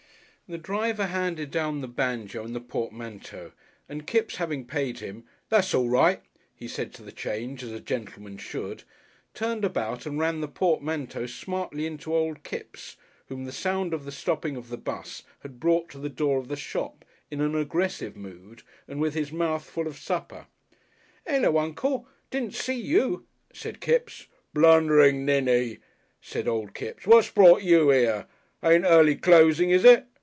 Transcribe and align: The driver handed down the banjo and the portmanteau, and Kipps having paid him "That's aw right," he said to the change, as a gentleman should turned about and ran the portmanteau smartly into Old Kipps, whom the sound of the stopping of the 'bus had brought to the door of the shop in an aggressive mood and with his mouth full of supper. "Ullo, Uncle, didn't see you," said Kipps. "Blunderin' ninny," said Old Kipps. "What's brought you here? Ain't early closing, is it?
The 0.51 0.57
driver 0.57 1.05
handed 1.05 1.49
down 1.49 1.79
the 1.79 1.87
banjo 1.87 2.43
and 2.43 2.53
the 2.53 2.59
portmanteau, 2.59 3.53
and 3.87 4.05
Kipps 4.05 4.35
having 4.35 4.65
paid 4.65 4.99
him 4.99 5.23
"That's 5.47 5.73
aw 5.73 5.87
right," 5.87 6.21
he 6.53 6.67
said 6.67 6.93
to 6.95 7.01
the 7.01 7.13
change, 7.13 7.63
as 7.63 7.71
a 7.71 7.79
gentleman 7.79 8.35
should 8.37 8.83
turned 9.33 9.63
about 9.63 10.05
and 10.05 10.19
ran 10.19 10.41
the 10.41 10.49
portmanteau 10.49 11.25
smartly 11.27 11.85
into 11.85 12.13
Old 12.13 12.43
Kipps, 12.43 12.97
whom 13.27 13.45
the 13.45 13.53
sound 13.53 13.93
of 13.93 14.03
the 14.03 14.11
stopping 14.11 14.57
of 14.57 14.67
the 14.67 14.75
'bus 14.75 15.23
had 15.39 15.57
brought 15.57 15.87
to 15.91 15.97
the 15.99 16.09
door 16.09 16.37
of 16.37 16.49
the 16.49 16.57
shop 16.57 17.05
in 17.29 17.39
an 17.39 17.55
aggressive 17.55 18.17
mood 18.17 18.61
and 18.89 18.99
with 18.99 19.13
his 19.13 19.31
mouth 19.31 19.63
full 19.63 19.87
of 19.87 19.95
supper. 19.97 20.47
"Ullo, 21.29 21.59
Uncle, 21.59 22.09
didn't 22.29 22.55
see 22.55 22.75
you," 22.77 23.25
said 23.53 23.79
Kipps. 23.79 24.27
"Blunderin' 24.53 25.23
ninny," 25.25 25.77
said 26.19 26.49
Old 26.49 26.73
Kipps. 26.73 27.07
"What's 27.07 27.29
brought 27.29 27.61
you 27.63 27.89
here? 27.91 28.27
Ain't 28.61 28.83
early 28.83 29.15
closing, 29.15 29.69
is 29.69 29.85
it? 29.85 30.07